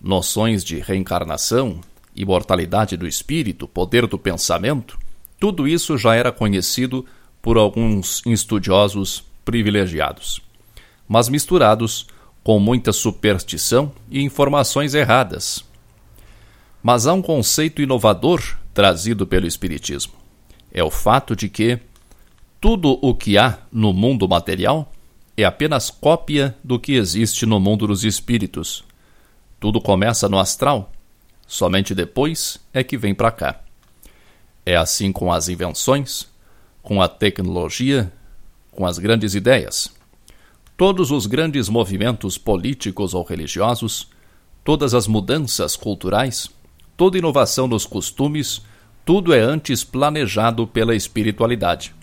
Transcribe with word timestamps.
Noções 0.00 0.62
de 0.62 0.78
reencarnação, 0.78 1.80
imortalidade 2.14 2.96
do 2.96 3.06
espírito, 3.06 3.66
poder 3.66 4.06
do 4.06 4.18
pensamento, 4.18 4.98
tudo 5.40 5.68
isso 5.68 5.96
já 5.96 6.14
era 6.14 6.32
conhecido 6.32 7.06
por 7.40 7.56
alguns 7.56 8.23
estudiosos 8.26 9.24
privilegiados, 9.45 10.42
mas 11.06 11.28
misturados 11.28 12.06
com 12.42 12.59
muita 12.59 12.92
superstição 12.92 13.92
e 14.10 14.23
informações 14.23 14.95
erradas. 14.95 15.64
Mas 16.82 17.06
há 17.06 17.12
um 17.12 17.23
conceito 17.23 17.82
inovador 17.82 18.42
trazido 18.73 19.26
pelo 19.26 19.46
Espiritismo. 19.46 20.14
É 20.73 20.82
o 20.82 20.90
fato 20.90 21.34
de 21.34 21.48
que 21.48 21.78
tudo 22.60 22.98
o 23.00 23.14
que 23.14 23.38
há 23.38 23.58
no 23.70 23.92
mundo 23.92 24.28
material 24.28 24.92
é 25.36 25.44
apenas 25.44 25.90
cópia 25.90 26.56
do 26.64 26.78
que 26.78 26.95
existe 26.95 27.46
no 27.46 27.60
mundo 27.60 27.87
dos 27.87 28.02
espíritos. 28.02 28.82
Tudo 29.60 29.80
começa 29.80 30.28
no 30.28 30.38
astral, 30.38 30.90
somente 31.46 31.95
depois 31.95 32.59
é 32.73 32.82
que 32.82 32.98
vem 32.98 33.15
para 33.15 33.30
cá. 33.30 33.60
É 34.66 34.76
assim 34.76 35.12
com 35.12 35.32
as 35.32 35.48
invenções, 35.48 36.26
com 36.82 37.00
a 37.00 37.06
tecnologia, 37.06 38.12
com 38.72 38.84
as 38.84 38.98
grandes 38.98 39.34
ideias. 39.34 39.88
Todos 40.76 41.12
os 41.12 41.26
grandes 41.26 41.68
movimentos 41.68 42.37
políticos 42.37 43.15
ou 43.15 43.22
religiosos, 43.22 44.09
todas 44.65 44.95
as 44.95 45.06
mudanças 45.06 45.76
culturais, 45.76 46.50
toda 46.96 47.18
inovação 47.18 47.68
nos 47.68 47.87
costumes, 47.87 48.62
tudo 49.04 49.32
é 49.32 49.40
antes 49.40 49.84
planejado 49.84 50.66
pela 50.66 50.95
espiritualidade. 50.95 51.98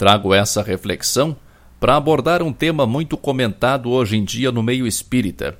Trago 0.00 0.32
essa 0.32 0.62
reflexão 0.62 1.36
para 1.78 1.94
abordar 1.94 2.42
um 2.42 2.54
tema 2.54 2.86
muito 2.86 3.18
comentado 3.18 3.90
hoje 3.90 4.16
em 4.16 4.24
dia 4.24 4.50
no 4.50 4.62
meio 4.62 4.86
espírita: 4.86 5.58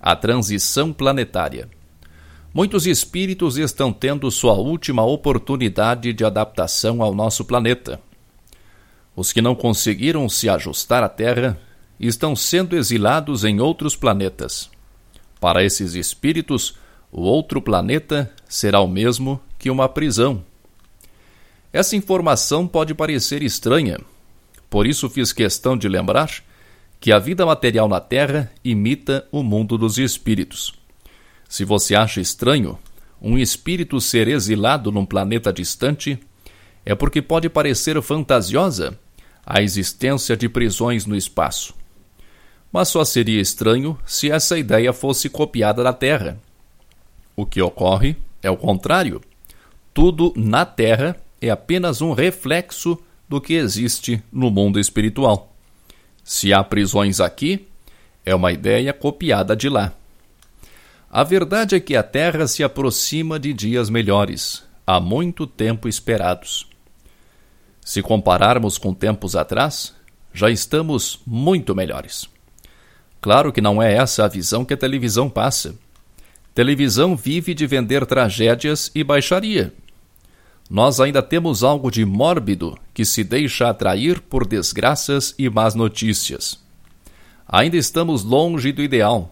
a 0.00 0.16
transição 0.16 0.90
planetária. 0.90 1.68
Muitos 2.54 2.86
espíritos 2.86 3.58
estão 3.58 3.92
tendo 3.92 4.30
sua 4.30 4.54
última 4.54 5.04
oportunidade 5.04 6.14
de 6.14 6.24
adaptação 6.24 7.02
ao 7.02 7.14
nosso 7.14 7.44
planeta. 7.44 8.00
Os 9.14 9.34
que 9.34 9.42
não 9.42 9.54
conseguiram 9.54 10.30
se 10.30 10.48
ajustar 10.48 11.02
à 11.02 11.08
Terra 11.10 11.60
estão 12.00 12.34
sendo 12.34 12.78
exilados 12.78 13.44
em 13.44 13.60
outros 13.60 13.94
planetas. 13.94 14.70
Para 15.38 15.62
esses 15.62 15.92
espíritos, 15.92 16.74
o 17.12 17.20
outro 17.20 17.60
planeta 17.60 18.32
será 18.48 18.80
o 18.80 18.88
mesmo 18.88 19.38
que 19.58 19.68
uma 19.68 19.90
prisão 19.90 20.42
essa 21.74 21.96
informação 21.96 22.68
pode 22.68 22.94
parecer 22.94 23.42
estranha, 23.42 23.98
por 24.70 24.86
isso 24.86 25.10
fiz 25.10 25.32
questão 25.32 25.76
de 25.76 25.88
lembrar 25.88 26.30
que 27.00 27.10
a 27.10 27.18
vida 27.18 27.44
material 27.44 27.88
na 27.88 27.98
Terra 27.98 28.48
imita 28.64 29.26
o 29.32 29.42
mundo 29.42 29.76
dos 29.76 29.98
espíritos. 29.98 30.72
Se 31.48 31.64
você 31.64 31.96
acha 31.96 32.20
estranho 32.20 32.78
um 33.20 33.36
espírito 33.36 34.00
ser 34.00 34.28
exilado 34.28 34.92
num 34.92 35.04
planeta 35.04 35.52
distante, 35.52 36.16
é 36.86 36.94
porque 36.94 37.20
pode 37.20 37.48
parecer 37.48 38.00
fantasiosa 38.00 38.96
a 39.44 39.60
existência 39.60 40.36
de 40.36 40.48
prisões 40.48 41.04
no 41.06 41.16
espaço. 41.16 41.74
Mas 42.70 42.86
só 42.86 43.04
seria 43.04 43.40
estranho 43.40 43.98
se 44.06 44.30
essa 44.30 44.56
ideia 44.56 44.92
fosse 44.92 45.28
copiada 45.28 45.82
da 45.82 45.92
Terra. 45.92 46.38
O 47.34 47.44
que 47.44 47.60
ocorre 47.60 48.16
é 48.40 48.48
o 48.48 48.56
contrário. 48.56 49.20
Tudo 49.92 50.32
na 50.36 50.64
Terra 50.64 51.16
é 51.46 51.50
apenas 51.50 52.00
um 52.00 52.12
reflexo 52.12 52.98
do 53.28 53.40
que 53.40 53.54
existe 53.54 54.22
no 54.32 54.50
mundo 54.50 54.78
espiritual. 54.78 55.54
Se 56.22 56.52
há 56.52 56.62
prisões 56.64 57.20
aqui, 57.20 57.68
é 58.24 58.34
uma 58.34 58.52
ideia 58.52 58.92
copiada 58.92 59.54
de 59.54 59.68
lá. 59.68 59.92
A 61.10 61.22
verdade 61.22 61.76
é 61.76 61.80
que 61.80 61.94
a 61.94 62.02
Terra 62.02 62.46
se 62.46 62.64
aproxima 62.64 63.38
de 63.38 63.52
dias 63.52 63.90
melhores, 63.90 64.64
há 64.86 64.98
muito 64.98 65.46
tempo 65.46 65.88
esperados. 65.88 66.66
Se 67.80 68.00
compararmos 68.00 68.78
com 68.78 68.94
tempos 68.94 69.36
atrás, 69.36 69.94
já 70.32 70.50
estamos 70.50 71.20
muito 71.26 71.74
melhores. 71.74 72.28
Claro 73.20 73.52
que 73.52 73.60
não 73.60 73.82
é 73.82 73.94
essa 73.94 74.24
a 74.24 74.28
visão 74.28 74.64
que 74.64 74.74
a 74.74 74.76
televisão 74.76 75.30
passa. 75.30 75.74
Televisão 76.54 77.14
vive 77.14 77.54
de 77.54 77.66
vender 77.66 78.06
tragédias 78.06 78.90
e 78.94 79.04
baixaria, 79.04 79.72
nós 80.68 80.98
ainda 80.98 81.22
temos 81.22 81.62
algo 81.62 81.90
de 81.90 82.04
mórbido 82.04 82.78
que 82.92 83.04
se 83.04 83.22
deixa 83.22 83.68
atrair 83.68 84.20
por 84.20 84.46
desgraças 84.46 85.34
e 85.38 85.48
más 85.50 85.74
notícias. 85.74 86.58
Ainda 87.46 87.76
estamos 87.76 88.24
longe 88.24 88.72
do 88.72 88.82
ideal, 88.82 89.30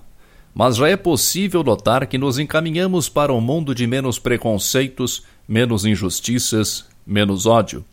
mas 0.55 0.77
já 0.77 0.89
é 0.89 0.97
possível 0.97 1.65
notar 1.65 2.07
que 2.07 2.19
nos 2.19 2.39
encaminhamos 2.39 3.09
para 3.09 3.33
um 3.33 3.41
mundo 3.41 3.75
de 3.75 3.87
menos 3.87 4.19
preconceitos, 4.19 5.23
menos 5.49 5.87
injustiças, 5.87 6.85
menos 7.07 7.47
ódio, 7.47 7.85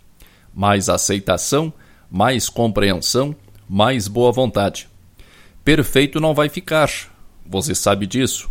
mais 0.53 0.89
aceitação, 0.89 1.71
mais 2.11 2.49
compreensão, 2.49 3.35
mais 3.67 4.07
boa 4.07 4.31
vontade. 4.31 4.89
Perfeito 5.63 6.19
não 6.19 6.33
vai 6.33 6.49
ficar, 6.49 6.89
você 7.45 7.73
sabe 7.73 8.05
disso. 8.05 8.49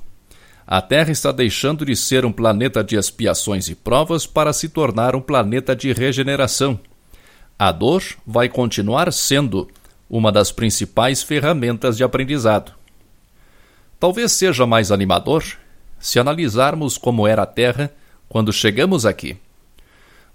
A 0.71 0.83
Terra 0.83 1.11
está 1.11 1.33
deixando 1.33 1.83
de 1.87 1.97
ser 1.97 2.27
um 2.27 2.31
planeta 2.31 2.85
de 2.85 2.95
expiações 2.95 3.71
e 3.71 3.75
provas 3.75 4.27
para 4.27 4.53
se 4.53 4.69
tornar 4.69 5.17
um 5.17 5.21
planeta 5.23 5.75
de 5.75 5.95
regeneração. 5.95 6.79
A 7.59 7.73
dor 7.73 8.03
vai 8.27 8.51
continuar 8.51 9.11
sendo 9.11 9.67
uma 10.11 10.31
das 10.31 10.53
principais 10.53 11.23
ferramentas 11.23 11.97
de 11.97 12.05
aprendizado. 12.05 12.75
Talvez 13.99 14.33
seja 14.33 14.67
mais 14.67 14.93
animador 14.93 15.43
se 15.99 16.19
analisarmos 16.19 16.99
como 16.99 17.27
era 17.27 17.45
a 17.45 17.47
Terra 17.47 17.91
quando 18.29 18.53
chegamos 18.53 19.07
aqui. 19.07 19.39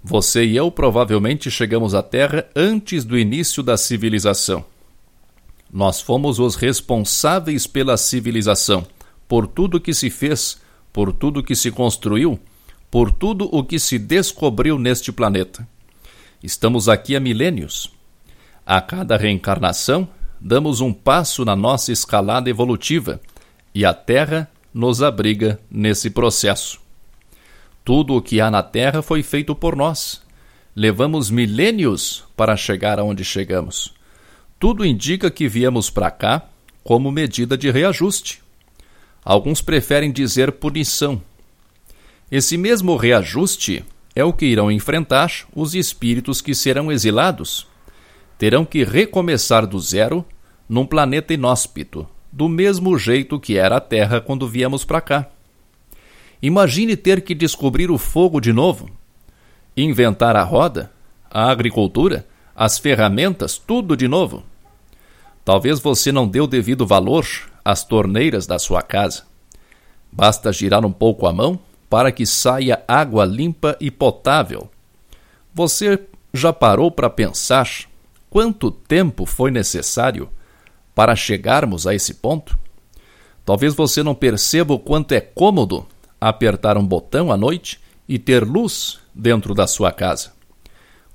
Você 0.02 0.44
e 0.44 0.56
eu 0.56 0.68
provavelmente 0.68 1.48
chegamos 1.48 1.94
à 1.94 2.02
Terra 2.02 2.44
antes 2.56 3.04
do 3.04 3.16
início 3.16 3.62
da 3.62 3.76
civilização. 3.76 4.64
Nós 5.72 6.00
fomos 6.00 6.40
os 6.40 6.56
responsáveis 6.56 7.68
pela 7.68 7.96
civilização 7.96 8.84
por 9.28 9.46
tudo 9.46 9.80
que 9.80 9.94
se 9.94 10.10
fez, 10.10 10.60
por 10.92 11.12
tudo 11.12 11.42
que 11.42 11.56
se 11.56 11.70
construiu, 11.70 12.38
por 12.90 13.10
tudo 13.10 13.48
o 13.50 13.64
que 13.64 13.78
se 13.78 13.98
descobriu 13.98 14.78
neste 14.78 15.10
planeta. 15.10 15.66
Estamos 16.42 16.88
aqui 16.88 17.16
há 17.16 17.20
milênios. 17.20 17.90
A 18.66 18.80
cada 18.80 19.16
reencarnação, 19.16 20.08
damos 20.40 20.80
um 20.80 20.92
passo 20.92 21.44
na 21.44 21.56
nossa 21.56 21.90
escalada 21.90 22.48
evolutiva 22.48 23.20
e 23.74 23.84
a 23.84 23.92
Terra 23.92 24.48
nos 24.72 25.02
abriga 25.02 25.58
nesse 25.70 26.10
processo. 26.10 26.78
Tudo 27.84 28.14
o 28.14 28.22
que 28.22 28.40
há 28.40 28.50
na 28.50 28.62
Terra 28.62 29.02
foi 29.02 29.22
feito 29.22 29.54
por 29.54 29.74
nós. 29.74 30.22
Levamos 30.76 31.30
milênios 31.30 32.24
para 32.36 32.56
chegar 32.56 32.98
aonde 32.98 33.24
chegamos. 33.24 33.94
Tudo 34.60 34.84
indica 34.84 35.30
que 35.30 35.48
viemos 35.48 35.90
para 35.90 36.10
cá 36.10 36.46
como 36.82 37.10
medida 37.10 37.56
de 37.56 37.70
reajuste. 37.70 38.43
Alguns 39.24 39.62
preferem 39.62 40.12
dizer 40.12 40.52
punição. 40.52 41.22
Esse 42.30 42.58
mesmo 42.58 42.96
reajuste 42.96 43.84
é 44.14 44.22
o 44.22 44.32
que 44.32 44.44
irão 44.44 44.70
enfrentar 44.70 45.46
os 45.54 45.74
espíritos 45.74 46.40
que 46.40 46.54
serão 46.54 46.92
exilados. 46.92 47.66
Terão 48.36 48.64
que 48.64 48.84
recomeçar 48.84 49.66
do 49.66 49.80
zero 49.80 50.24
num 50.68 50.84
planeta 50.84 51.32
inóspito, 51.32 52.06
do 52.30 52.48
mesmo 52.48 52.98
jeito 52.98 53.40
que 53.40 53.56
era 53.56 53.76
a 53.76 53.80
Terra 53.80 54.20
quando 54.20 54.48
viemos 54.48 54.84
para 54.84 55.00
cá. 55.00 55.28
Imagine 56.42 56.96
ter 56.96 57.22
que 57.22 57.34
descobrir 57.34 57.90
o 57.90 57.96
fogo 57.96 58.40
de 58.40 58.52
novo, 58.52 58.90
inventar 59.74 60.36
a 60.36 60.42
roda, 60.42 60.92
a 61.30 61.50
agricultura, 61.50 62.26
as 62.54 62.78
ferramentas, 62.78 63.56
tudo 63.56 63.96
de 63.96 64.06
novo. 64.06 64.44
Talvez 65.44 65.80
você 65.80 66.12
não 66.12 66.28
dê 66.28 66.40
o 66.40 66.46
devido 66.46 66.86
valor 66.86 67.26
as 67.64 67.82
torneiras 67.82 68.46
da 68.46 68.58
sua 68.58 68.82
casa. 68.82 69.22
Basta 70.12 70.52
girar 70.52 70.84
um 70.84 70.92
pouco 70.92 71.26
a 71.26 71.32
mão 71.32 71.58
para 71.88 72.12
que 72.12 72.26
saia 72.26 72.82
água 72.86 73.24
limpa 73.24 73.76
e 73.80 73.90
potável. 73.90 74.70
Você 75.52 76.00
já 76.32 76.52
parou 76.52 76.90
para 76.90 77.08
pensar 77.08 77.68
quanto 78.28 78.70
tempo 78.70 79.24
foi 79.24 79.50
necessário 79.50 80.28
para 80.94 81.16
chegarmos 81.16 81.86
a 81.86 81.94
esse 81.94 82.14
ponto? 82.14 82.58
Talvez 83.44 83.74
você 83.74 84.02
não 84.02 84.14
perceba 84.14 84.74
o 84.74 84.78
quanto 84.78 85.12
é 85.12 85.20
cômodo 85.20 85.86
apertar 86.20 86.76
um 86.76 86.86
botão 86.86 87.30
à 87.30 87.36
noite 87.36 87.80
e 88.08 88.18
ter 88.18 88.44
luz 88.44 88.98
dentro 89.14 89.54
da 89.54 89.66
sua 89.66 89.92
casa. 89.92 90.32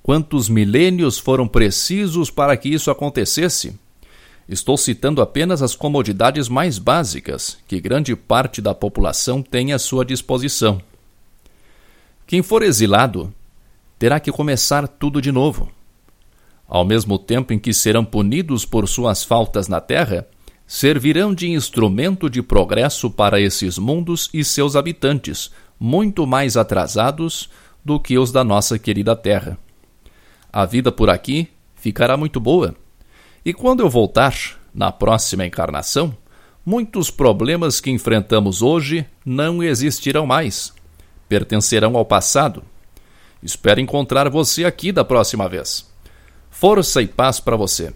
Quantos 0.02 0.48
milênios 0.48 1.20
foram 1.20 1.48
precisos 1.48 2.32
para 2.32 2.56
que 2.56 2.70
isso 2.70 2.90
acontecesse? 2.90 3.78
Estou 4.50 4.76
citando 4.78 5.22
apenas 5.22 5.62
as 5.62 5.76
comodidades 5.76 6.50
mais 6.50 6.80
básicas 6.80 7.60
que 7.68 7.80
grande 7.80 8.16
parte 8.16 8.60
da 8.60 8.74
população 8.74 9.44
tem 9.44 9.74
à 9.74 9.78
sua 9.78 10.04
disposição. 10.04 10.82
Quem 12.26 12.42
for 12.42 12.64
exilado 12.64 13.32
terá 14.00 14.20
que 14.20 14.32
começar 14.32 14.88
tudo 14.88 15.22
de 15.22 15.32
novo. 15.32 15.72
Ao 16.68 16.84
mesmo 16.84 17.20
tempo 17.20 17.54
em 17.54 17.60
que 17.60 17.72
serão 17.72 18.04
punidos 18.04 18.66
por 18.66 18.88
suas 18.88 19.24
faltas 19.24 19.68
na 19.68 19.80
terra, 19.80 20.28
servirão 20.66 21.32
de 21.32 21.48
instrumento 21.52 22.28
de 22.28 22.42
progresso 22.42 23.08
para 23.12 23.40
esses 23.40 23.78
mundos 23.78 24.32
e 24.34 24.44
seus 24.44 24.76
habitantes, 24.76 25.52
muito 25.80 26.26
mais 26.26 26.58
atrasados 26.58 27.52
do 27.86 28.00
que 28.00 28.18
os 28.18 28.32
da 28.32 28.44
nossa 28.44 28.80
querida 28.80 29.16
terra. 29.16 29.60
A 30.52 30.66
vida 30.66 30.92
por 30.92 31.08
aqui 31.08 31.50
ficará 31.76 32.18
muito 32.18 32.40
boa 32.40 32.76
e 33.46 33.54
quando 33.54 33.82
eu 33.82 33.90
voltar, 33.90 34.34
na 34.74 34.92
próxima 34.92 35.46
encarnação, 35.46 36.18
muitos 36.66 37.10
problemas 37.10 37.80
que 37.80 37.90
enfrentamos 37.90 38.62
hoje 38.62 39.06
não 39.26 39.64
existirão 39.64 40.26
mais. 40.26 40.74
Pertencerão 41.28 41.98
ao 41.98 42.06
passado. 42.06 42.64
Espero 43.42 43.80
encontrar 43.80 44.30
você 44.30 44.66
aqui 44.66 44.92
da 44.92 45.06
próxima 45.06 45.48
vez. 45.48 45.90
Força 46.50 47.02
e 47.02 47.08
paz 47.08 47.40
para 47.40 47.56
você. 47.56 47.94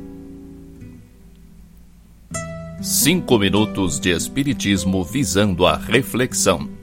Cinco 2.82 3.38
minutos 3.40 3.98
de 4.00 4.12
Espiritismo 4.12 5.04
visando 5.04 5.66
a 5.66 5.76
reflexão. 5.76 6.75